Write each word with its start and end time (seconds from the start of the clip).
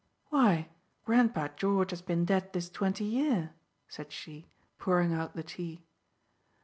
"Why, 0.29 0.69
grandpa 1.05 1.49
George 1.55 1.91
has 1.91 2.01
been 2.01 2.25
dead 2.25 2.53
this 2.53 2.71
twenty 2.71 3.03
year," 3.05 3.51
said 3.87 4.11
she, 4.11 4.49
pouring 4.79 5.13
out 5.13 5.35
the 5.35 5.43
tea. 5.43 5.85